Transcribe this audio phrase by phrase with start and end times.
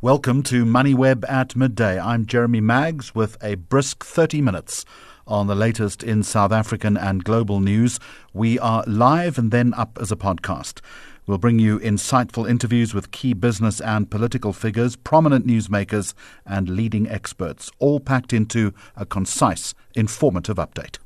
[0.00, 1.98] Welcome to MoneyWeb at midday.
[1.98, 4.84] I'm Jeremy Maggs with a brisk 30 minutes
[5.26, 7.98] on the latest in South African and global news.
[8.34, 10.82] We are live and then up as a podcast.
[11.26, 16.12] We'll bring you insightful interviews with key business and political figures, prominent newsmakers,
[16.44, 20.98] and leading experts, all packed into a concise, informative update.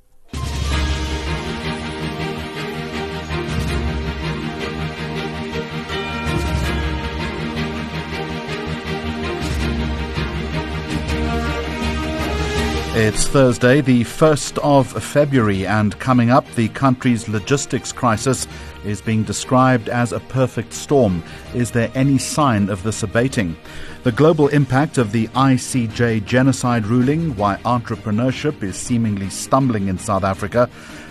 [13.00, 18.48] It's Thursday, the 1st of February, and coming up, the country's logistics crisis
[18.84, 21.22] is being described as a perfect storm.
[21.54, 23.56] Is there any sign of this abating?
[24.02, 30.24] The global impact of the ICJ genocide ruling, why entrepreneurship is seemingly stumbling in South
[30.24, 30.68] Africa,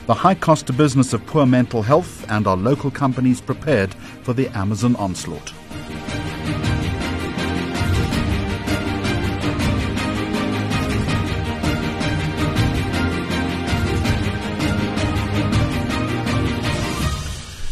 [0.08, 4.34] the high cost to business of poor mental health, and are local companies prepared for
[4.34, 5.54] the Amazon onslaught?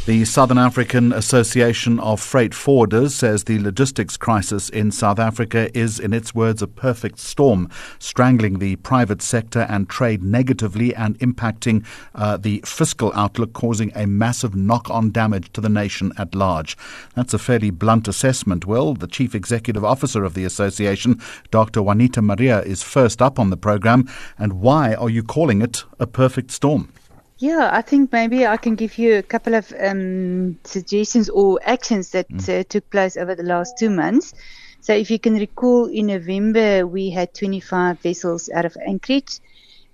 [0.05, 5.99] The Southern African Association of Freight Forwarders says the logistics crisis in South Africa is,
[5.99, 11.83] in its words, a perfect storm, strangling the private sector and trade negatively and impacting
[12.13, 16.77] uh, the fiscal outlook, causing a massive knock on damage to the nation at large.
[17.15, 18.67] That's a fairly blunt assessment.
[18.67, 21.81] Well, the Chief Executive Officer of the association, Dr.
[21.81, 24.07] Juanita Maree, is first up on the program.
[24.37, 26.91] And why are you calling it a perfect storm?
[27.37, 32.11] Yeah, I think maybe I can give you a couple of um, suggestions or actions
[32.11, 32.59] that mm.
[32.59, 34.33] uh, took place over the last two months.
[34.79, 39.39] So, if you can recall, in November we had 25 vessels out of Anchorage,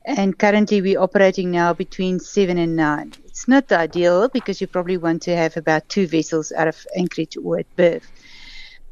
[0.06, 3.14] and currently we're operating now between seven and nine.
[3.26, 7.38] It's not ideal because you probably want to have about two vessels out of Anchorage
[7.38, 8.12] or at berth.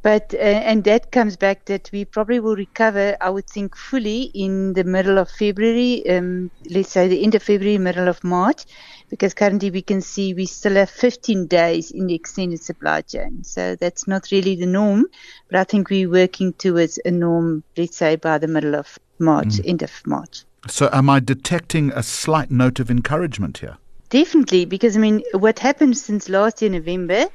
[0.02, 4.22] But uh, and that comes back that we probably will recover, I would think, fully
[4.34, 6.08] in the middle of February.
[6.08, 8.64] Um, let's say the end of February, middle of March,
[9.10, 13.44] because currently we can see we still have 15 days in the extended supply chain.
[13.44, 15.04] So that's not really the norm,
[15.50, 17.62] but I think we're working towards a norm.
[17.76, 19.68] Let's say by the middle of March, mm.
[19.68, 20.44] end of March.
[20.66, 23.76] So am I detecting a slight note of encouragement here?
[24.08, 27.26] Definitely, because I mean, what happened since last year November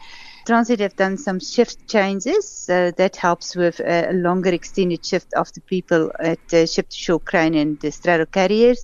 [0.46, 5.52] Transnet have done some shift changes, so that helps with a, longer extended shift of
[5.54, 8.84] the people at uh, ship to shore crane and the straddle carriers.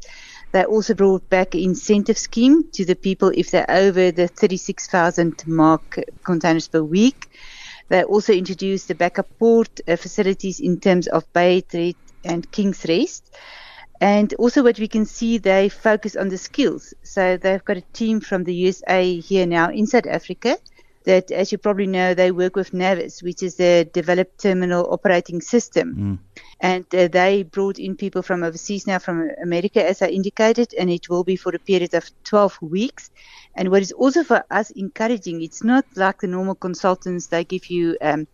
[0.53, 5.99] They also brought back incentive scheme to the people if they're over the 36,000 mark
[6.23, 7.29] containers per week.
[7.89, 13.29] They also introduced the backup port uh, facilities in terms of Bayhead and King's Rest.
[13.99, 16.95] And also, what we can see, they focus on the skills.
[17.03, 20.57] So they've got a team from the USA here now in South Africa
[21.05, 25.41] that, as you probably know, they work with Navis, which is the developed terminal operating
[25.41, 25.95] system.
[25.95, 26.41] Mm.
[26.59, 30.89] And uh, they brought in people from overseas now, from America, as I indicated, and
[30.89, 33.09] it will be for a period of 12 weeks.
[33.55, 37.67] And what is also for us encouraging, it's not like the normal consultants, they give
[37.67, 38.27] you um,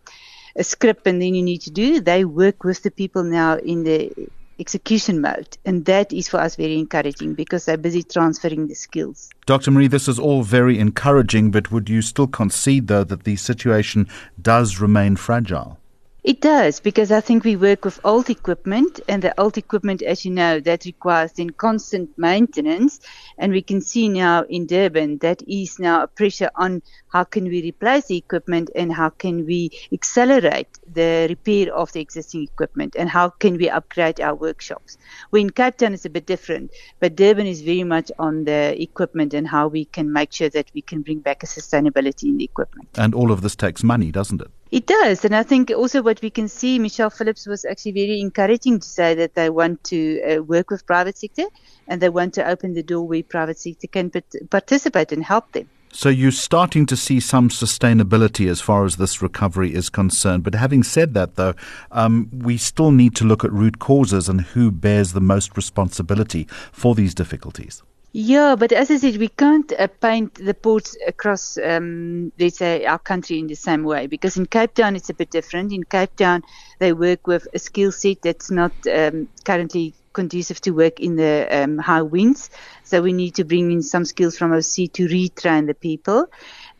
[0.56, 2.00] a script and then you need to do.
[2.00, 4.12] They work with the people now in the
[4.58, 5.56] execution mode.
[5.64, 9.30] And that is for us very encouraging because they're busy transferring the skills.
[9.46, 9.70] Dr.
[9.70, 14.08] Maree, this is all very encouraging, but would you still concede, though, that the situation
[14.40, 15.78] does remain fragile?
[16.28, 20.26] It does because I think we work with old equipment, and the old equipment, as
[20.26, 23.00] you know, that requires then constant maintenance.
[23.38, 27.44] And we can see now in Durban that is now a pressure on how can
[27.44, 32.94] we replace the equipment and how can we accelerate the repair of the existing equipment
[32.98, 34.98] and how can we upgrade our workshops.
[35.32, 39.32] In Cape Town it's a bit different, but Durban is very much on the equipment
[39.32, 42.44] and how we can make sure that we can bring back a sustainability in the
[42.44, 42.88] equipment.
[42.98, 44.50] And all of this takes money, doesn't it?
[44.70, 45.24] It does.
[45.24, 48.86] And I think also what we can see, Michelle Phillips was actually very encouraging to
[48.86, 51.44] say that they want to uh, work with private sector
[51.86, 54.12] and they want to open the door where private sector can
[54.50, 55.68] participate and help them.
[55.90, 60.44] So you're starting to see some sustainability as far as this recovery is concerned.
[60.44, 61.54] But having said that, though,
[61.90, 66.46] um, we still need to look at root causes and who bears the most responsibility
[66.72, 67.82] for these difficulties.
[68.20, 72.84] Yeah, but as I said, we can't uh, paint the ports across, um, let's say,
[72.84, 75.72] our country in the same way because in Cape Town it's a bit different.
[75.72, 76.42] In Cape Town,
[76.80, 81.46] they work with a skill set that's not um, currently conducive to work in the
[81.48, 82.50] um, high winds.
[82.82, 86.26] So we need to bring in some skills from OC to retrain the people.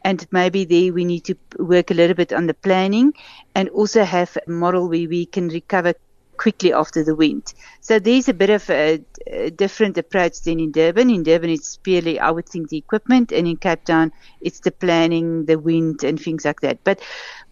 [0.02, 3.14] And maybe there we need to work a little bit on the planning
[3.54, 5.94] and also have a model where we can recover
[6.38, 7.52] quickly after the wind.
[7.80, 11.10] So there's a bit of a, a, different approach than in Durban.
[11.10, 14.70] In Durban, it's purely, I would think, the equipment, and in Cape Town, it's the
[14.70, 16.78] planning, the wind, and things like that.
[16.84, 17.00] But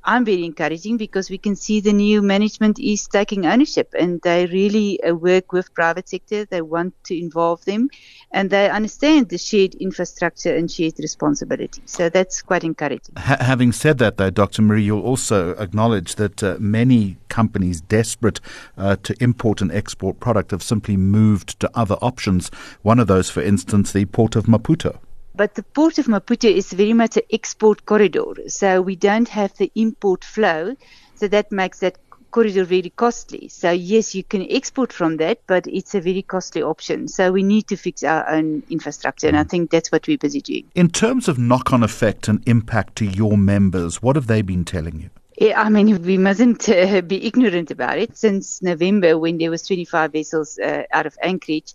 [0.06, 4.46] I'm very encouraging because we can see the new management is taking ownership and they
[4.46, 6.44] really uh, work with private sector.
[6.44, 7.90] They want to involve them
[8.30, 11.82] and they understand the shared infrastructure and shared responsibility.
[11.86, 13.16] So that's quite encouraging.
[13.18, 14.62] Ha- having said that, though, Dr.
[14.62, 18.40] Maree, you'll also acknowledge that uh, many companies desperate
[18.78, 22.48] uh, to import and export product have simply moved to other options.
[22.82, 25.00] One of those, for instance, the port of Maputo.
[25.36, 28.48] But the port of Maputo is very much an export corridor.
[28.48, 30.76] So we don't have the import flow.
[31.16, 31.98] So that makes that
[32.30, 33.48] corridor very costly.
[33.48, 37.08] So yes, you can export from that, but it's a very costly option.
[37.08, 40.40] So we need to fix our own infrastructure, and I think that's what we're busy
[40.40, 40.64] doing.
[40.74, 45.00] In terms of knock-on effect and impact to your members, what have they been telling
[45.00, 45.10] you?
[45.54, 48.16] I mean, we mustn't uh, be ignorant about it.
[48.16, 51.72] Since November, when there was 25 vessels uh, out of Anchorage,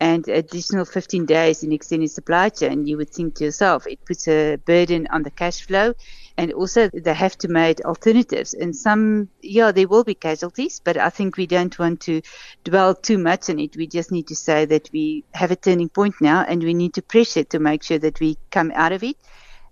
[0.00, 4.26] and additional 15 days in extended supply chain, you would think to yourself, it puts
[4.26, 5.92] a burden on the cash flow.
[6.38, 8.54] And also, they have to make alternatives.
[8.54, 12.22] And some, yeah, there will be casualties, but I think we don't want to
[12.64, 13.76] dwell too much on it.
[13.76, 16.94] We just need to say that we have a turning point now and we need
[16.94, 19.18] to pressure to make sure that we come out of it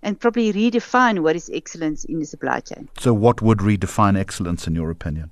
[0.03, 2.87] and probably redefine what is excellence in the supply chain.
[2.99, 5.31] So, what would redefine excellence in your opinion?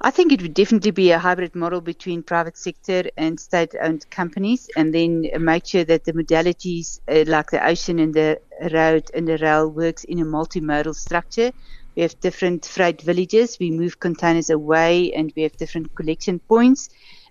[0.00, 4.68] I think it would definitely be a hybrid model between private sector and state-owned companies,
[4.76, 8.40] and then make sure that the modalities uh, like the ocean and the
[8.72, 11.52] road and the rail works in a multimodal structure.
[11.96, 13.56] We have different freight villages.
[13.60, 16.88] We move containers away, and we have different collection points.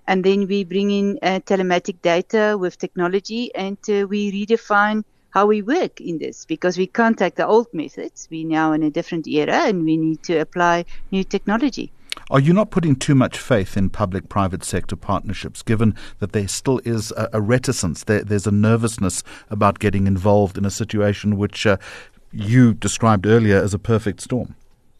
[0.07, 5.47] And then we bring in uh, telematic data with technology, and uh, we redefine how
[5.47, 8.27] we work in this because we can't take the old methods.
[8.31, 11.91] We're now in a different era, and we need to apply new technology.
[12.29, 16.47] Are you not putting too much faith in public private sector partnerships, given that there
[16.47, 21.37] still is a, a reticence, there, there's a nervousness about getting involved in a situation
[21.37, 21.77] which uh,
[22.31, 24.55] you described earlier as a perfect storm?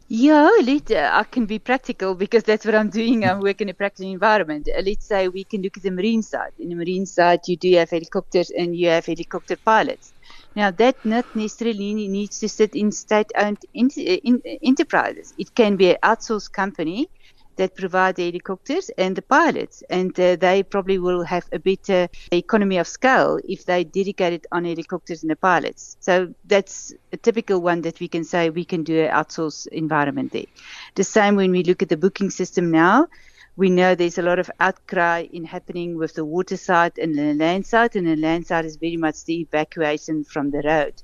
[0.08, 3.24] Yeah, let, uh, I can be practical because that's what I'm doing.
[3.24, 4.68] I'm working in a practical environment.
[4.68, 6.52] Uh, let's say we can look at the marine side.
[6.58, 10.12] In the marine side, you do have helicopters and you have helicopter pilots.
[10.56, 15.34] Now, that not necessarily needs to sit in state-owned in, in, enterprises.
[15.36, 17.08] It can be an outsourced company
[17.56, 22.08] that provide the helicopters and the pilots, and uh, they probably will have a better
[22.32, 25.96] economy of scale if they dedicate it on helicopters and the pilots.
[26.00, 30.32] So that's a typical one that we can say we can do an outsourced environment
[30.32, 30.46] there.
[30.94, 33.08] The same when we look at the booking system now
[33.56, 37.34] we know there's a lot of outcry in happening with the water side and the
[37.34, 40.94] land side, and the land side is very much the evacuation from the road.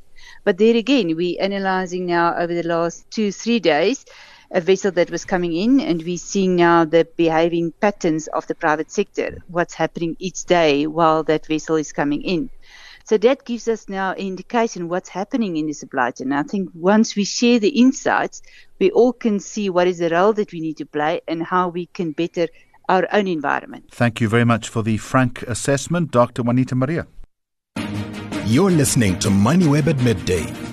[0.45, 4.05] But there again, we're analyzing now over the last two, three days
[4.53, 8.55] a vessel that was coming in, and we're seeing now the behaving patterns of the
[8.55, 12.51] private sector, what's happening each day while that vessel is coming in.
[13.05, 16.33] So that gives us now an indication what's happening in the supply chain.
[16.33, 18.43] I think once we share the insights,
[18.79, 21.69] we all can see what is the role that we need to play and how
[21.69, 22.47] we can better
[22.89, 23.85] our own environment.
[23.93, 26.43] Thank you very much for the frank assessment, Dr.
[26.43, 27.07] Juanita Maree.
[28.47, 30.70] You're listening to MoneyWeb at midday.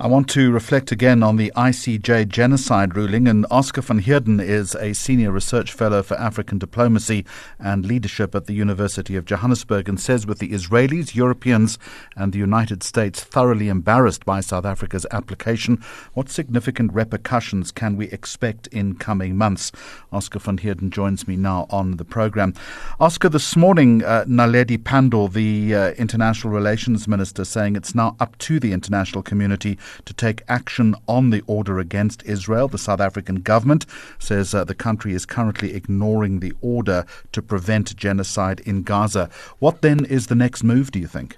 [0.00, 4.76] I want to reflect again on the ICJ genocide ruling, and Oscar van Heerden is
[4.76, 7.26] a senior research fellow for African diplomacy
[7.58, 11.80] and leadership at the University of Johannesburg, and says with the Israelis, Europeans,
[12.14, 15.82] and the United States thoroughly embarrassed by South Africa's application,
[16.14, 19.72] what significant repercussions can we expect in coming months?
[20.12, 22.54] Oscar van Heerden joins me now on the program.
[23.00, 28.38] Oscar, this morning, uh, Naledi Pandor, the uh, international relations minister, saying it's now up
[28.38, 32.68] to the international community to take action on the order against Israel.
[32.68, 33.86] The South African government
[34.18, 39.30] says uh, the country is currently ignoring the order to prevent genocide in Gaza.
[39.58, 41.36] What then is the next move, do you think?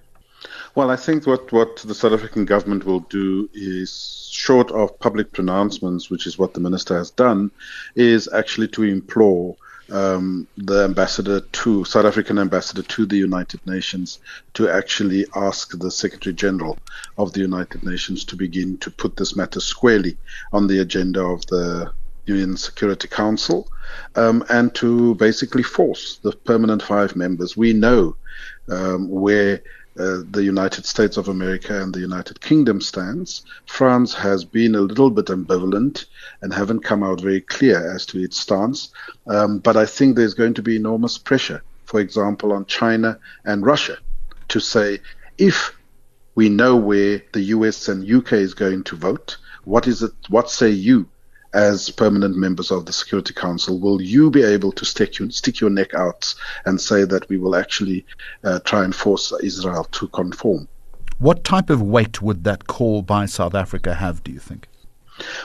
[0.74, 5.32] Well, I think what, what the South African government will do is, short of public
[5.32, 7.50] pronouncements, which is what the minister has done,
[7.94, 9.56] is actually to implore
[9.90, 14.18] um, the ambassador to South African ambassador to the United Nations
[14.54, 16.78] to actually ask the Secretary General
[17.18, 20.16] of the United Nations to begin to put this matter squarely
[20.52, 21.92] on the agenda of the
[22.26, 23.68] UN Security Council
[24.14, 27.56] um, and to basically force the permanent five members.
[27.56, 28.16] We know
[28.68, 29.62] um, where
[29.98, 33.42] uh, the United States of America and the United Kingdom stands.
[33.66, 36.06] France has been a little bit ambivalent
[36.42, 38.90] and haven't come out very clear as to its stance.
[39.26, 43.66] Um, but I think there's going to be enormous pressure, for example, on China and
[43.66, 43.98] Russia
[44.48, 45.00] to say
[45.38, 45.76] if
[46.34, 50.12] we know where the US and UK is going to vote, what is it?
[50.28, 51.08] What say you
[51.52, 55.60] as permanent members of the Security Council, will you be able to stick, you, stick
[55.60, 58.04] your neck out and say that we will actually
[58.44, 60.68] uh, try and force Israel to conform?
[61.18, 64.68] What type of weight would that call by South Africa have, do you think?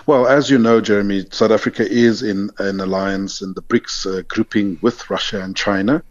[0.05, 4.22] Well, as you know, Jeremy, South Africa is in an alliance in the BRICS uh,
[4.27, 6.03] grouping with Russia and China,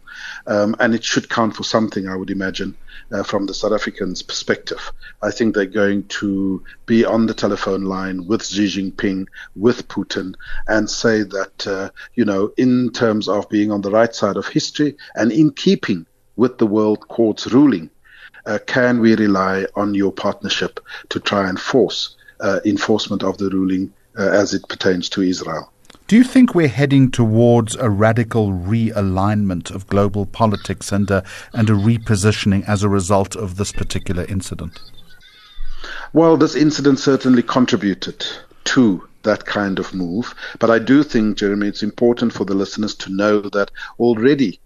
[0.47, 2.75] um, and it should count for something, I would imagine,
[3.11, 4.91] uh, from the South Africans' perspective.
[5.21, 10.35] I think they're going to be on the telephone line with Xi Jinping, with Putin,
[10.67, 14.47] and say that, uh, you know, in terms of being on the right side of
[14.47, 16.05] history and in keeping
[16.35, 17.89] with the World Court's ruling,
[18.45, 20.79] uh, can we rely on your partnership
[21.09, 22.15] to try and force
[22.65, 25.71] enforcement of the ruling uh, as it pertains to Israel.
[26.07, 31.23] Do you think we're heading towards a radical realignment of global politics and a,
[31.53, 34.79] and a repositioning as a result of this particular incident?
[36.13, 38.23] Well, this incident certainly contributed
[38.65, 40.35] to that kind of move.
[40.59, 44.59] But I do think, Jeremy, it's important for the listeners to know that already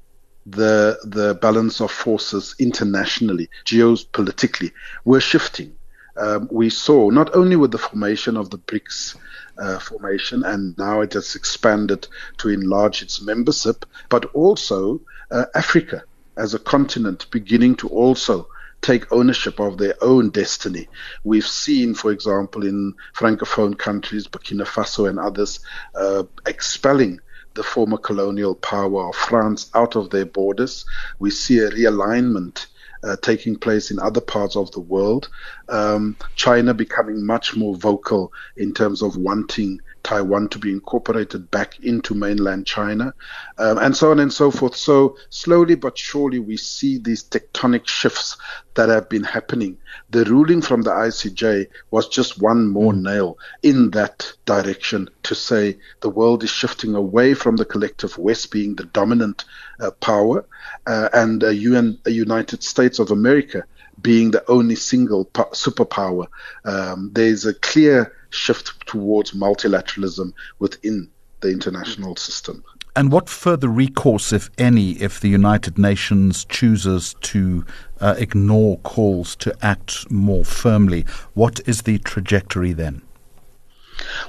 [0.45, 4.71] the the balance of forces internationally, geopolitically,
[5.05, 5.73] were shifting
[6.19, 9.15] um, we saw not only with the formation of the BRICS
[9.57, 12.07] uh, formation, and now it has expanded
[12.37, 16.03] to enlarge its membership, but also uh, Africa
[16.37, 18.47] as a continent beginning to also
[18.81, 20.87] take ownership of their own destiny.
[21.23, 25.59] We've seen, for example, in Francophone countries, Burkina Faso and others,
[25.95, 27.19] uh, expelling
[27.55, 30.85] the former colonial power of France out of their borders.
[31.19, 32.67] We see a realignment
[33.03, 35.29] uh, taking place in other parts of the world.
[35.67, 41.79] Um, China becoming much more vocal in terms of wanting Taiwan to be incorporated back
[41.79, 43.13] into mainland China,
[43.57, 44.75] um, and so on and so forth.
[44.75, 48.37] So, slowly but surely, we see these tectonic shifts
[48.75, 49.77] that have been happening.
[50.09, 53.01] The ruling from the ICJ was just one more mm.
[53.01, 58.51] nail in that direction to say the world is shifting away from the collective West
[58.51, 59.45] being the dominant
[59.79, 60.45] uh, power
[60.87, 63.65] uh, and a UN, a United States of America
[64.01, 66.27] being the only single superpower.
[66.63, 71.09] Um, there's a clear shift towards multilateralism within
[71.41, 72.63] the international system.
[72.95, 77.65] And what further recourse, if any, if the United Nations chooses to
[78.01, 81.05] uh, ignore calls to act more firmly?
[81.33, 83.01] What is the trajectory then?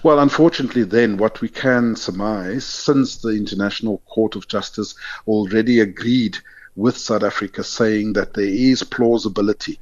[0.02, 4.94] Well, unfortunately, then, what we can surmise, since the International Court of Justice
[5.26, 6.38] already agreed
[6.76, 9.78] with South Africa saying that there is plausibility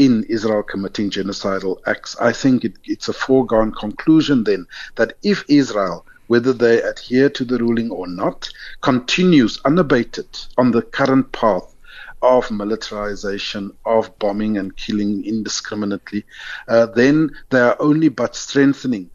[0.00, 4.66] in Israel committing genocidal acts, I think it, it's a foregone conclusion then
[4.96, 8.48] that if Israel, whether they adhere to the ruling or not,
[8.80, 10.26] continues unabated
[10.56, 11.76] on the current path
[12.22, 16.24] of militarization, of bombing and killing indiscriminately,
[16.68, 19.10] uh, then they are only but strengthening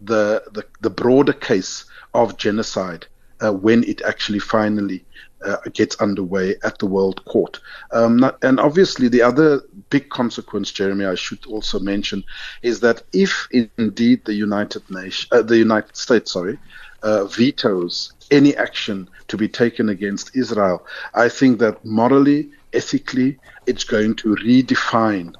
[0.00, 3.06] the, the, the broader case of genocide
[3.40, 5.04] uh, when it actually finally
[5.44, 7.60] uh, gets underway at the World Court.
[7.92, 12.24] Um, not, and obviously, the other big consequence, Jeremy, I should also mention,
[12.62, 16.58] is that if indeed the United Nation, uh, the United States, sorry,
[17.02, 23.84] uh, vetoes any action to be taken against Israel, I think that morally, ethically, it's
[23.84, 25.34] going to redefine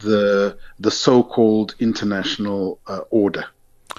[0.00, 3.44] the the so-called international uh, order.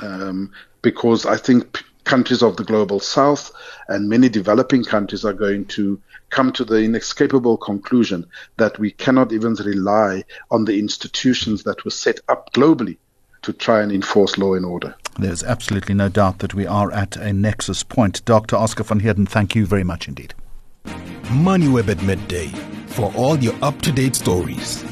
[0.02, 0.52] Um,
[0.82, 3.52] because I think countries of the global south
[3.88, 8.26] and many developing countries are going to come to the inescapable conclusion
[8.58, 12.98] that we cannot even rely on the institutions that were set up globally
[13.42, 14.96] to try and enforce law and order.
[15.18, 18.24] There's absolutely no doubt that we are at a nexus point.
[18.26, 18.56] Dr.
[18.56, 20.34] Oscar van Heerden, thank you very much indeed.
[20.86, 22.48] MoneyWeb at midday
[22.88, 24.84] for all your up to date stories.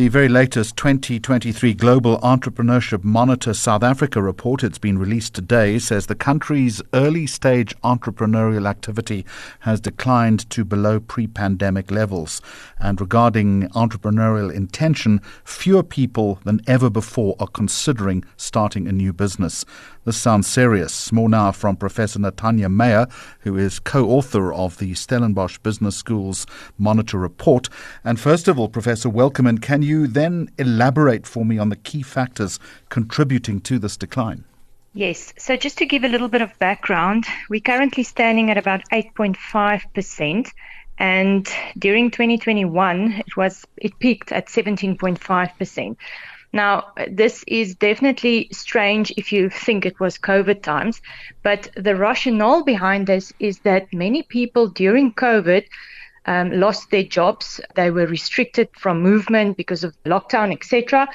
[0.00, 6.06] The very latest 2023 Global Entrepreneurship Monitor South Africa report, it's been released today, says
[6.06, 9.26] the country's early stage entrepreneurial activity
[9.58, 12.40] has declined to below pre pandemic levels.
[12.78, 19.66] And regarding entrepreneurial intention, fewer people than ever before are considering starting a new business.
[20.10, 21.12] This sounds serious.
[21.12, 23.06] More now from Professor Natanya Meyer,
[23.42, 26.46] who is co author of the Stellenbosch Business School's
[26.78, 27.68] Monitor Report.
[28.02, 29.46] And first of all, Professor, welcome.
[29.46, 34.42] And can you then elaborate for me on the key factors contributing to this decline?
[34.94, 35.32] Yes.
[35.38, 40.50] So just to give a little bit of background, we're currently standing at about 8.5%.
[40.98, 41.48] And
[41.78, 45.96] during 2021, it was it peaked at 17.5%.
[46.52, 51.00] Now, this is definitely strange if you think it was COVID times,
[51.42, 55.64] but the rationale behind this is that many people during COVID
[56.26, 57.60] um, lost their jobs.
[57.74, 61.08] They were restricted from movement because of lockdown, etc.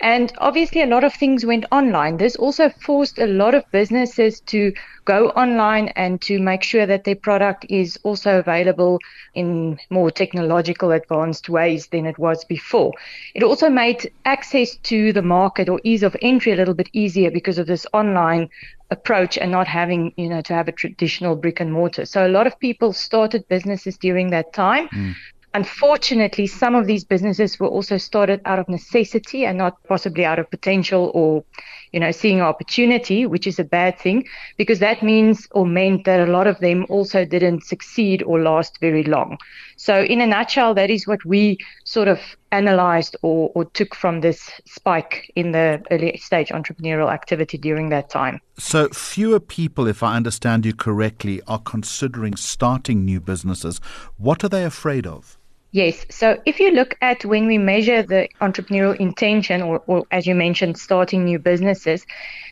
[0.00, 2.16] And obviously, a lot of things went online.
[2.16, 4.72] This also forced a lot of businesses to
[5.04, 8.98] go online and to make sure that their product is also available
[9.34, 12.92] in more technological advanced ways than it was before.
[13.34, 17.30] It also made access to the market or ease of entry a little bit easier
[17.30, 18.48] because of this online
[18.92, 22.04] approach and not having, you know, to have a traditional brick and mortar.
[22.04, 24.88] So a lot of people started businesses during that time.
[24.88, 25.14] Mm.
[25.54, 30.38] Unfortunately, some of these businesses were also started out of necessity and not possibly out
[30.38, 31.44] of potential or,
[31.92, 34.24] you know, seeing opportunity, which is a bad thing
[34.56, 38.80] because that means or meant that a lot of them also didn't succeed or last
[38.80, 39.36] very long.
[39.76, 41.58] So in a nutshell, that is what we
[41.92, 42.18] sort of
[42.52, 48.08] analyzed or, or took from this spike in the early stage entrepreneurial activity during that
[48.08, 48.40] time.
[48.58, 53.78] So fewer people, if I understand you correctly, are considering starting new businesses.
[54.16, 55.38] What are they afraid of?
[55.72, 56.04] Yes.
[56.10, 60.34] So if you look at when we measure the entrepreneurial intention, or, or as you
[60.34, 62.04] mentioned, starting new businesses,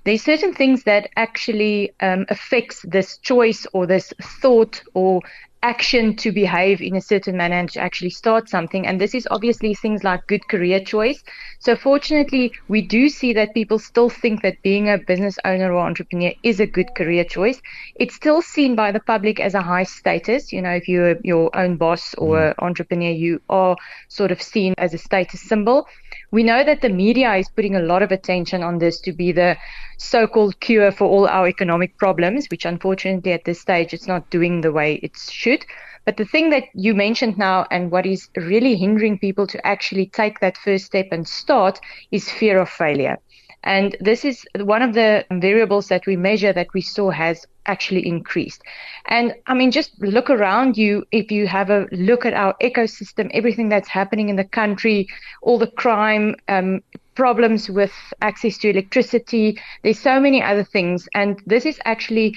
[0.04, 5.20] there's certain things that actually um, affects this choice or this thought or
[5.62, 8.87] action to behave in a certain manner and to actually start something.
[8.87, 11.23] And this is obviously things like good career choice.
[11.59, 15.81] So fortunately, we do see that people still think that being a business owner or
[15.87, 17.61] entrepreneur is a good career choice.
[17.97, 20.52] It's still seen by the public as a high status.
[20.52, 22.55] You know, if you're your own boss or mm.
[22.59, 23.76] entrepreneur, you are
[24.09, 25.87] sort of seen as a status symbol.
[26.33, 29.33] We know that the media is putting a lot of attention on this to be
[29.33, 29.57] the
[29.99, 34.61] so-called cure for all our economic problems, which unfortunately at this stage it's not doing
[34.61, 35.67] the way it should.
[36.05, 40.07] But the thing that you mentioned now and what is really hindering people to actually
[40.07, 41.79] take that first step and start
[42.11, 43.19] is fear of failure.
[43.62, 48.07] And this is one of the variables that we measure that we saw has actually
[48.07, 48.62] increased.
[49.07, 51.05] And I mean, just look around you.
[51.12, 55.09] If you have a look at our ecosystem, everything that's happening in the country,
[55.43, 56.81] all the crime, um,
[57.14, 61.07] problems with access to electricity, there's so many other things.
[61.14, 62.37] And this is actually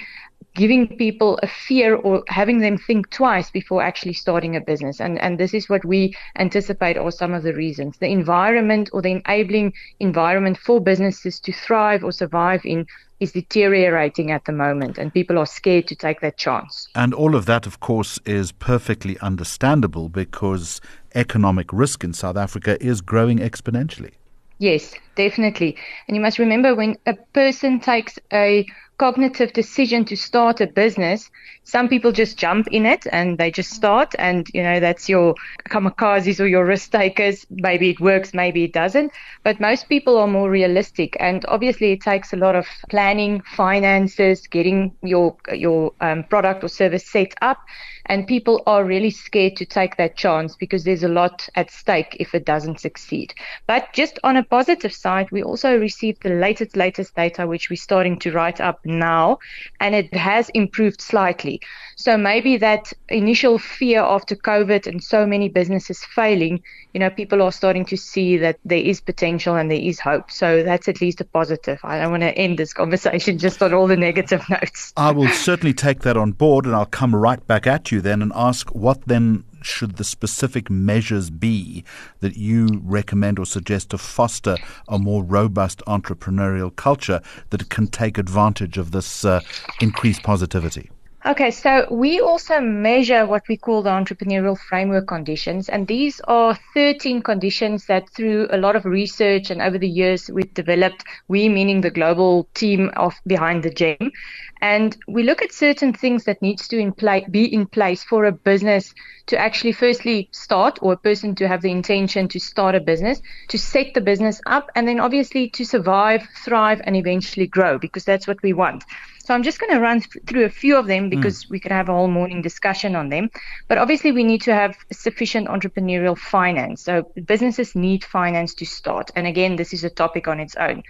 [0.54, 5.00] giving people a fear or having them think twice before actually starting a business.
[5.00, 7.98] And, and this is what we anticipate are some of the reasons.
[7.98, 12.86] The environment or the enabling environment for businesses to thrive or survive in
[13.20, 16.88] is deteriorating at the moment, and people are scared to take that chance.
[16.94, 20.80] And all of that, of course, is perfectly understandable because
[21.14, 24.14] economic risk in South Africa is growing exponentially.
[24.58, 25.76] Yes, definitely.
[26.08, 28.66] And you must remember when a person takes a
[28.98, 31.30] cognitive decision to start a business,
[31.64, 35.34] some people just jump in it and they just start and you know that's your
[35.68, 39.10] kamikazes or your risk takers maybe it works maybe it doesn't
[39.42, 44.46] but most people are more realistic and obviously it takes a lot of planning finances
[44.46, 47.58] getting your your um, product or service set up
[48.06, 52.16] and people are really scared to take that chance because there's a lot at stake
[52.20, 53.34] if it doesn't succeed.
[53.66, 57.86] But just on a positive side, we also received the latest, latest data, which we're
[57.90, 59.38] starting to write up now,
[59.80, 61.60] and it has improved slightly.
[61.96, 66.62] So maybe that initial fear after COVID and so many businesses failing,
[66.94, 70.30] you know, people are starting to see that there is potential and there is hope.
[70.30, 71.78] So that's at least a positive.
[71.84, 74.92] I don't want to end this conversation just on all the negative notes.
[74.96, 78.22] I will certainly take that on board and I'll come right back at you then
[78.22, 81.84] and ask what then should the specific measures be
[82.20, 84.56] that you recommend or suggest to foster
[84.88, 89.40] a more robust entrepreneurial culture that can take advantage of this uh,
[89.80, 90.90] increased positivity?
[91.26, 96.58] Okay, so we also measure what we call the entrepreneurial framework conditions, and these are
[96.74, 101.48] 13 conditions that through a lot of research and over the years we've developed, we
[101.48, 104.12] meaning the global team of behind the GEM,
[104.60, 108.26] and we look at certain things that needs to in play, be in place for
[108.26, 108.92] a business
[109.26, 113.22] to actually firstly start or a person to have the intention to start a business,
[113.48, 118.04] to set the business up, and then obviously to survive, thrive, and eventually grow because
[118.04, 118.84] that's what we want.
[119.24, 121.50] So I'm just going to run through a few of them because mm.
[121.50, 123.30] we could have a whole morning discussion on them.
[123.68, 126.82] But obviously, we need to have sufficient entrepreneurial finance.
[126.82, 129.10] So businesses need finance to start.
[129.16, 130.82] And again, this is a topic on its own.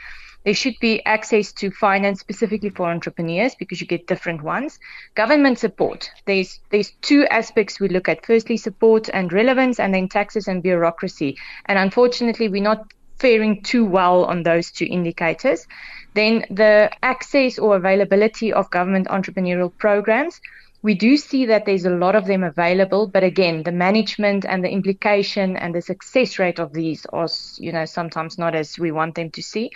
[0.44, 4.78] There should be access to finance specifically for entrepreneurs because you get different ones.
[5.14, 6.10] Government support.
[6.26, 8.26] There's there's two aspects we look at.
[8.26, 11.38] Firstly, support and relevance, and then taxes and bureaucracy.
[11.66, 15.66] And unfortunately, we're not faring too well on those two indicators.
[16.14, 20.40] Then the access or availability of government entrepreneurial programs.
[20.82, 24.62] We do see that there's a lot of them available, but again, the management and
[24.62, 28.92] the implication and the success rate of these are, you know, sometimes not as we
[28.92, 29.70] want them to see.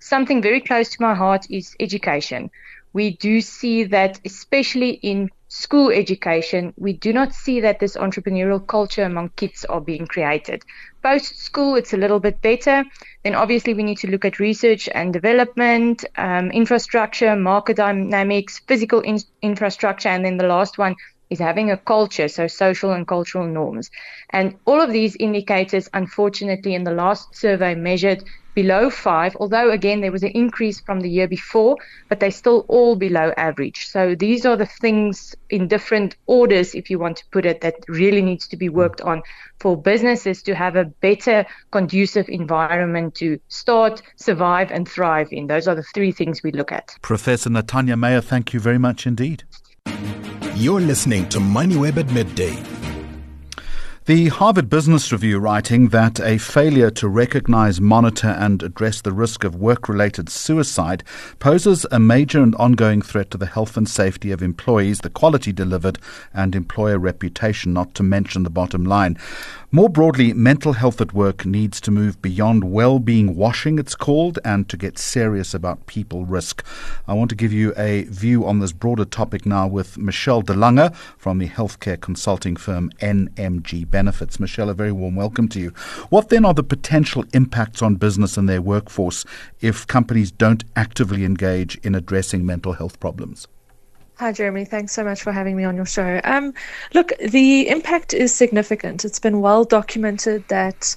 [0.00, 2.50] Something very close to my heart is education.
[2.92, 8.66] We do see that, especially in school education, we do not see that this entrepreneurial
[8.66, 10.62] culture among kids are being created.
[11.02, 12.84] Post school, it's a little bit better.
[13.24, 19.00] Then obviously we need to look at research and development, um, infrastructure, market dynamics, physical
[19.00, 20.96] in- infrastructure, and then the last one
[21.28, 23.90] is having a culture, so social and cultural norms.
[24.30, 30.00] And all of these indicators, unfortunately, in the last survey measured below five, although again
[30.00, 31.76] there was an increase from the year before,
[32.08, 33.88] but they're still all below average.
[33.88, 37.76] So these are the things in different orders, if you want to put it, that
[37.88, 39.22] really needs to be worked on
[39.58, 45.46] for businesses to have a better, conducive environment to start, survive, and thrive in.
[45.46, 46.96] Those are the three things we look at.
[47.02, 49.44] Professor Natanya Meyer, thank you very much indeed.
[50.54, 52.79] You're listening to MoneyWeb at midday.
[54.06, 59.44] The Harvard Business Review writing that a failure to recognize, monitor, and address the risk
[59.44, 61.04] of work related suicide
[61.38, 65.52] poses a major and ongoing threat to the health and safety of employees, the quality
[65.52, 65.98] delivered,
[66.32, 69.18] and employer reputation, not to mention the bottom line.
[69.70, 74.68] More broadly, mental health at work needs to move beyond well-being washing, it's called, and
[74.68, 76.64] to get serious about people risk.
[77.06, 80.54] I want to give you a view on this broader topic now with Michelle De
[80.54, 84.38] Lange from the healthcare consulting firm NMG Benefits.
[84.38, 85.70] Michelle, a very warm welcome to you.
[86.10, 89.24] What then are the potential impacts on business and their workforce
[89.60, 93.48] if companies don't actively engage in addressing mental health problems?
[94.16, 94.66] Hi, Jeremy.
[94.66, 96.20] Thanks so much for having me on your show.
[96.24, 96.52] Um,
[96.92, 99.04] look, the impact is significant.
[99.04, 100.94] It's been well documented that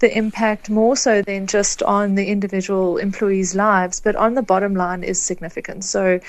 [0.00, 4.74] the impact, more so than just on the individual employees' lives, but on the bottom
[4.74, 5.84] line, is significant.
[5.84, 6.20] So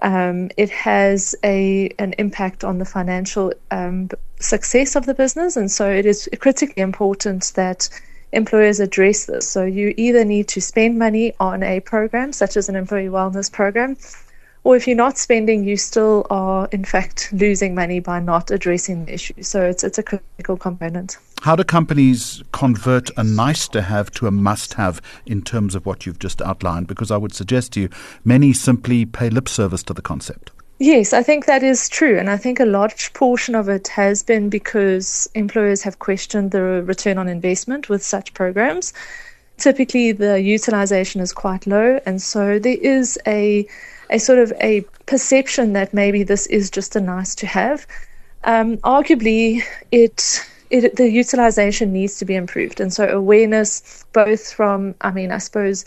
[0.00, 4.08] um, it has a an impact on the financial um,
[4.40, 7.88] success of the business, and so it is critically important that
[8.32, 9.48] employers address this.
[9.48, 13.52] So you either need to spend money on a program, such as an employee wellness
[13.52, 13.96] program,
[14.64, 19.04] or if you're not spending, you still are in fact losing money by not addressing
[19.04, 19.42] the issue.
[19.42, 21.18] So it's it's a critical component.
[21.42, 25.84] How do companies convert a nice to have to a must have in terms of
[25.84, 26.86] what you've just outlined?
[26.86, 27.88] Because I would suggest to you,
[28.24, 30.52] many simply pay lip service to the concept.
[30.78, 32.16] Yes, I think that is true.
[32.16, 36.62] And I think a large portion of it has been because employers have questioned the
[36.62, 38.92] return on investment with such programs.
[39.58, 41.98] Typically, the utilization is quite low.
[42.06, 43.66] And so there is a
[44.10, 47.84] a sort of a perception that maybe this is just a nice to have.
[48.44, 54.94] Um, arguably, it, it the utilization needs to be improved, and so awareness, both from,
[55.00, 55.84] I mean, I suppose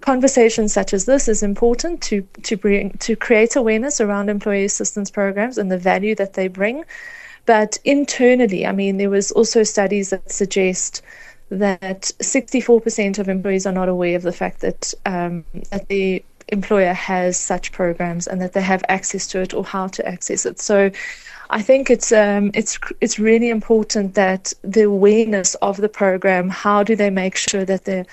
[0.00, 5.10] conversations such as this is important to to bring to create awareness around employee assistance
[5.10, 6.84] programs and the value that they bring.
[7.46, 11.02] But internally, I mean, there was also studies that suggest
[11.48, 16.92] that 64% of employees are not aware of the fact that um, that the employer
[16.92, 20.60] has such programs and that they have access to it or how to access it.
[20.60, 20.90] So
[21.50, 26.48] I think it's um, it's it's really important that the awareness of the program.
[26.48, 28.06] How do they make sure that the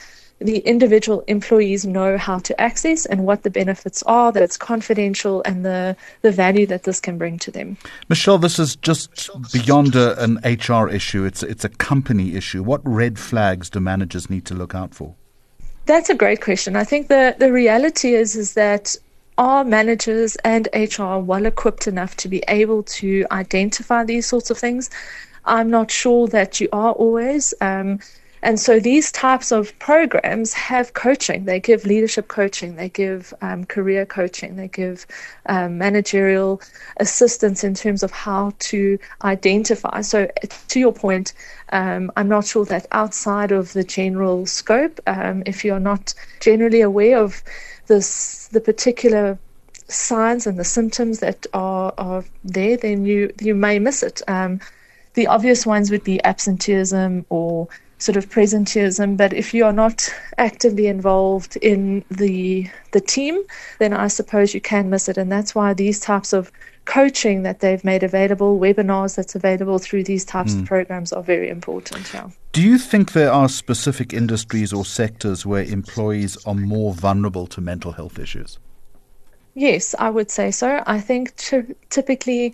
[0.44, 5.42] the individual employees know how to access and what the benefits are, that it's confidential,
[5.46, 7.78] and the, the value that this can bring to them.
[8.10, 12.62] Michelle, this is just beyond a, an HR issue, it's, it's a company issue.
[12.62, 15.16] What red flags do managers need to look out for?
[15.86, 16.76] That's a great question.
[16.76, 18.96] I think the, the reality is is that
[19.38, 24.58] are managers and HR well equipped enough to be able to identify these sorts of
[24.58, 24.90] things?
[25.46, 27.54] I'm not sure that you are always.
[27.60, 28.00] Um,
[28.44, 31.46] and so these types of programs have coaching.
[31.46, 35.08] They give leadership coaching, they give um, career coaching, they give
[35.46, 36.62] um, managerial
[36.98, 40.02] assistance in terms of how to identify.
[40.02, 40.30] So,
[40.68, 41.32] to your point,
[41.72, 46.82] um, I'm not sure that outside of the general scope, um, if you're not generally
[46.82, 47.42] aware of
[47.88, 49.38] this, the particular
[49.88, 54.22] signs and the symptoms that are, are there, then you you may miss it.
[54.28, 54.60] Um,
[55.14, 57.68] the obvious ones would be absenteeism or
[58.00, 59.18] sort of presenteeism.
[59.18, 63.44] But if you are not actively involved in the the team,
[63.80, 65.18] then I suppose you can miss it.
[65.18, 66.52] And that's why these types of
[66.86, 70.56] coaching that they've made available, webinars that's available through these types mm.
[70.56, 70.68] of hmm.
[70.68, 72.14] programs are very important.
[72.14, 72.30] Yeah.
[72.52, 77.62] Do you think there are specific industries or sectors where employees are more vulnerable to
[77.62, 78.60] mental health issues?
[79.56, 80.84] Yes, I would say so.
[80.86, 82.54] I think t- typically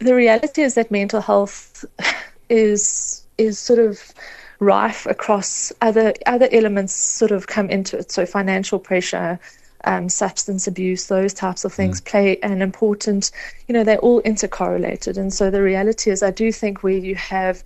[0.00, 1.84] the reality is that mental health
[2.48, 4.12] is is sort of
[4.58, 8.10] rife across other other elements sort of come into it.
[8.10, 9.38] So financial pressure,
[9.86, 12.04] um, substance abuse, those types of things mm.
[12.04, 13.30] play an important.
[13.68, 17.14] You know, they're all intercorrelated, and so the reality is, I do think where you
[17.14, 17.62] have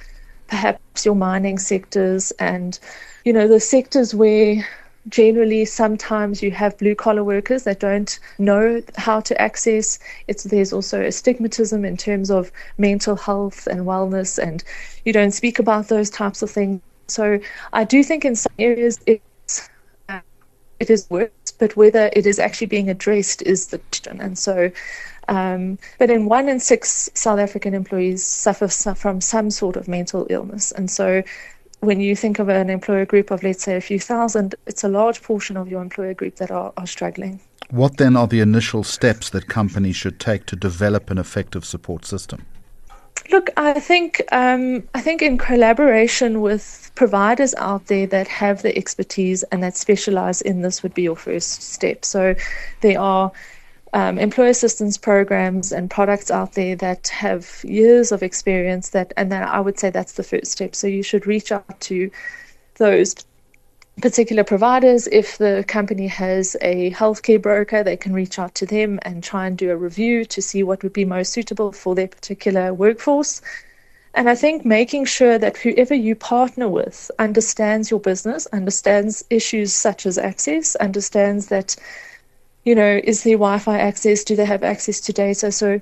[0.50, 2.78] perhaps your mining sectors and
[3.24, 4.66] you know the sectors where
[5.08, 10.72] generally sometimes you have blue collar workers that don't know how to access it's there's
[10.72, 14.62] also a stigmatism in terms of mental health and wellness and
[15.04, 17.38] you don't speak about those types of things so
[17.72, 19.70] i do think in some areas it's
[20.08, 20.20] uh,
[20.80, 21.30] it is worse
[21.60, 24.70] but whether it is actually being addressed is the question and so
[25.30, 30.26] um, but in one in six South African employees suffer from some sort of mental
[30.28, 30.72] illness.
[30.72, 31.22] And so
[31.78, 34.88] when you think of an employer group of, let's say, a few thousand, it's a
[34.88, 37.40] large portion of your employer group that are, are struggling.
[37.70, 42.04] What then are the initial steps that companies should take to develop an effective support
[42.04, 42.44] system?
[43.30, 48.76] Look, I think um, I think in collaboration with providers out there that have the
[48.76, 52.04] expertise and that specialize in this would be your first step.
[52.04, 52.34] So
[52.80, 53.30] there are
[53.92, 59.30] um, employee assistance programs and products out there that have years of experience that and
[59.30, 60.74] then I would say that's the first step.
[60.74, 62.10] So you should reach out to
[62.76, 63.14] those
[64.00, 65.06] particular providers.
[65.06, 69.46] If the company has a healthcare broker, they can reach out to them and try
[69.46, 73.42] and do a review to see what would be most suitable for their particular workforce.
[74.14, 79.72] And I think making sure that whoever you partner with understands your business, understands issues
[79.72, 81.76] such as access, understands that
[82.64, 84.24] you know, is there Wi Fi access?
[84.24, 85.50] Do they have access to data?
[85.50, 85.80] So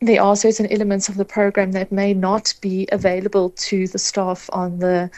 [0.00, 4.50] there are certain elements of the program that may not be available to the staff
[4.52, 5.10] on the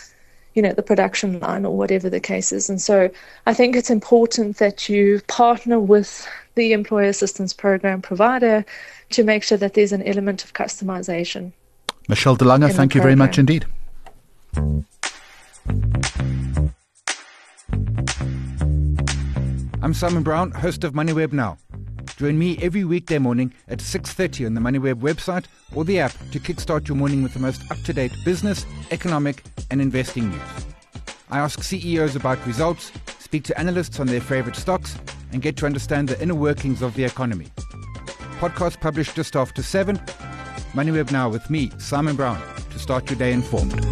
[0.57, 2.69] you know the production line or whatever the case is.
[2.69, 3.11] And so
[3.47, 8.65] i think it's important that you partner with the employee assistance program provider
[9.11, 11.53] to make sure that there's an element of customization
[12.09, 13.67] michelle de thank you very much indeed.
[19.83, 21.59] I'm Simon Brown, host of MoneyWeb Now.
[22.17, 26.41] Join me every weekday morning at 6:30 on the MoneyWeb website or the app to
[26.41, 30.41] kickstart your morning with the most up-to-date business, economic, and investing news.
[31.31, 34.97] I ask CEOs about results, speak to analysts on their favorite stocks,
[35.31, 37.49] and get to understand the inner workings of the economy.
[38.41, 39.99] Podcast published just after 7.
[40.73, 43.85] MoneyWeb Now with me, Simon Brown, to start your day informed.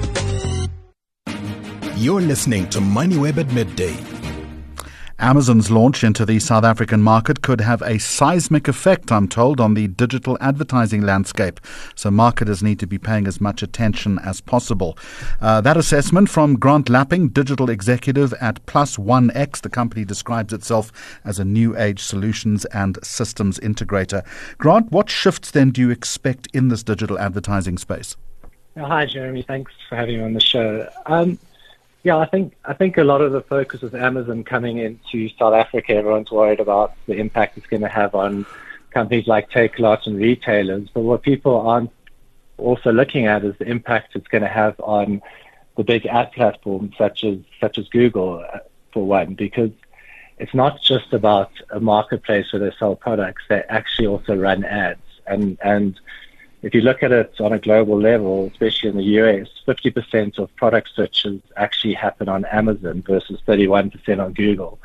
[1.96, 4.13] You're listening to MoneyWeb at midday
[5.18, 9.74] Amazon's launch into the South African market could have a seismic effect, I'm told, on
[9.74, 11.60] the digital advertising landscape.
[11.94, 14.98] So marketers need to be paying as much attention as possible.
[15.40, 19.60] Uh, that assessment from Grant Lapping, digital executive at Plus One X.
[19.60, 20.90] The company describes itself
[21.24, 24.26] as a new age solutions and systems integrator.
[24.58, 28.16] Grant, what shifts then do you expect in this digital advertising space?
[28.76, 29.42] Hi, Jeremy.
[29.42, 30.88] Thanks for having me on the show.
[31.06, 31.38] Um,
[32.04, 35.54] yeah, I think I think a lot of the focus of Amazon coming into South
[35.54, 38.44] Africa, everyone's worried about the impact it's going to have on
[38.90, 40.90] companies like Takealot and retailers.
[40.92, 41.90] But what people aren't
[42.58, 45.22] also looking at is the impact it's going to have on
[45.78, 48.58] the big ad platforms such as such as Google, uh,
[48.92, 49.70] for one, because
[50.38, 55.00] it's not just about a marketplace where they sell products; they actually also run ads,
[55.26, 55.98] and and
[56.64, 60.54] if you look at it on a global level, especially in the US, 50% of
[60.56, 64.78] product searches actually happen on Amazon versus 31% on Google.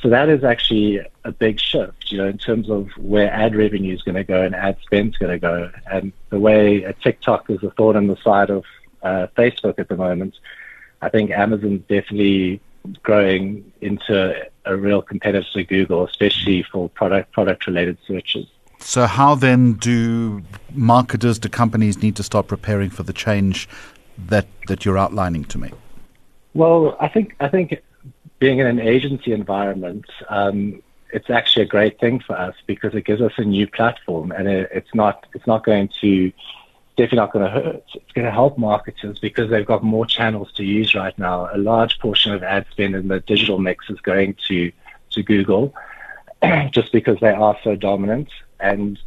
[0.00, 3.94] So that is actually a big shift, you know, in terms of where ad revenue
[3.94, 5.70] is going to go and ad spend is going to go.
[5.90, 8.64] And the way TikTok is a thorn in the side of
[9.02, 10.34] uh, Facebook at the moment,
[11.02, 12.60] I think Amazon's definitely
[13.02, 18.46] growing into a real competitor to Google, especially for product product related searches.
[18.84, 20.42] So, how then do
[20.72, 23.68] marketers, do companies need to start preparing for the change
[24.18, 25.70] that that you're outlining to me?
[26.54, 27.80] Well, I think I think
[28.38, 33.04] being in an agency environment, um, it's actually a great thing for us because it
[33.04, 36.32] gives us a new platform, and it, it's not it's not going to
[36.96, 37.84] definitely not going to hurt.
[37.94, 41.48] It's going to help marketers because they've got more channels to use right now.
[41.54, 44.72] A large portion of ad spend in the digital mix is going to
[45.10, 45.74] to Google,
[46.70, 48.28] just because they are so dominant.
[48.62, 48.98] And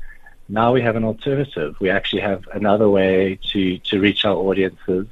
[0.48, 1.76] now we have an alternative.
[1.80, 5.08] We actually have another way to, to reach our audiences.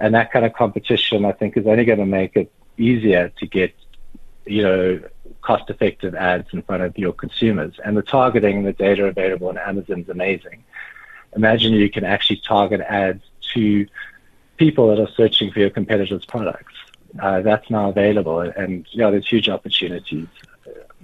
[0.00, 3.46] And that kind of competition, I think, is only going to make it easier to
[3.46, 3.72] get,
[4.46, 5.00] you know,
[5.42, 7.74] cost effective ads in front of your consumers.
[7.84, 10.64] And the targeting and the data available on Amazon is amazing.
[11.36, 13.86] Imagine you can actually target ads to
[14.56, 16.74] people that are searching for your competitors' products.
[17.20, 20.26] Uh, that's now available, and you know, there's huge opportunities.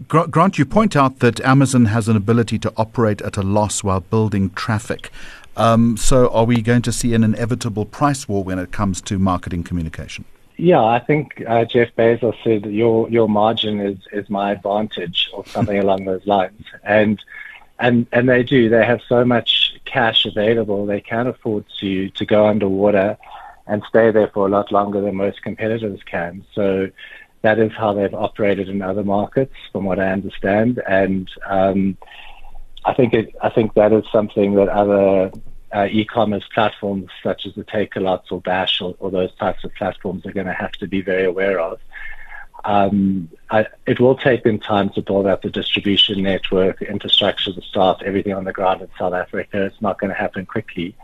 [0.09, 4.01] Grant, you point out that Amazon has an ability to operate at a loss while
[4.01, 5.11] building traffic.
[5.57, 9.19] Um, so, are we going to see an inevitable price war when it comes to
[9.19, 10.25] marketing communication?
[10.57, 15.45] Yeah, I think uh, Jeff Bezos said your your margin is, is my advantage, or
[15.47, 16.65] something along those lines.
[16.83, 17.23] And
[17.79, 18.69] and and they do.
[18.69, 23.19] They have so much cash available, they can afford to to go underwater
[23.67, 26.45] and stay there for a lot longer than most competitors can.
[26.55, 26.91] So
[27.43, 30.83] that is how they've operated in other markets, from what I understand.
[30.87, 31.97] And um,
[32.85, 35.33] I think it, I think that is something that other
[35.75, 40.27] uh, e-commerce platforms such as the Takealots or Bash or, or, those types of platforms
[40.27, 41.79] are going to have to be very aware of.
[42.65, 47.63] Um, I, it will take them time to build out the distribution network, infrastructure, the
[47.63, 49.65] staff, everything on the ground in South Africa.
[49.65, 50.95] It's not going to happen quickly,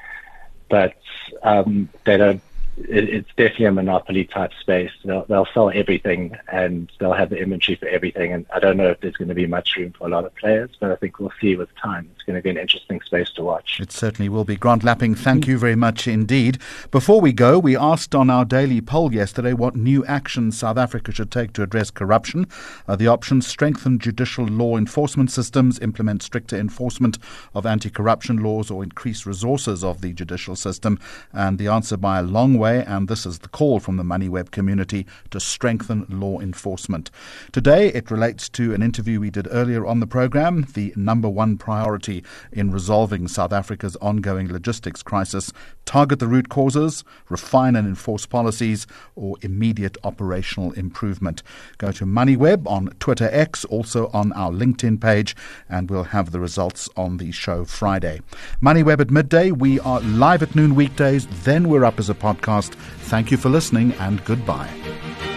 [0.68, 0.94] but
[1.42, 2.42] um, they don't
[2.76, 4.90] it, it's definitely a monopoly type space.
[5.04, 8.32] They'll, they'll sell everything and they'll have the inventory for everything.
[8.32, 10.34] And I don't know if there's going to be much room for a lot of
[10.36, 12.10] players, but I think we'll see with time.
[12.26, 13.78] Going to be an interesting space to watch.
[13.78, 14.56] It certainly will be.
[14.56, 16.58] Grant Lapping, thank you very much indeed.
[16.90, 21.12] Before we go, we asked on our daily poll yesterday what new actions South Africa
[21.12, 22.48] should take to address corruption.
[22.88, 27.16] Uh, the options strengthen judicial law enforcement systems, implement stricter enforcement
[27.54, 30.98] of anti corruption laws, or increase resources of the judicial system.
[31.32, 34.50] And the answer by a long way, and this is the call from the MoneyWeb
[34.50, 37.08] community to strengthen law enforcement.
[37.52, 40.66] Today, it relates to an interview we did earlier on the program.
[40.74, 42.15] The number one priority
[42.52, 45.52] in resolving South Africa's ongoing logistics crisis
[45.86, 51.42] target the root causes, refine and enforce policies, or immediate operational improvement.
[51.78, 55.34] Go to MoneyWeb on Twitter X, also on our LinkedIn page,
[55.68, 58.20] and we'll have the results on the show Friday.
[58.62, 59.52] MoneyWeb at midday.
[59.52, 62.74] We are live at noon weekdays, then we're up as a podcast.
[63.06, 65.35] Thank you for listening and goodbye.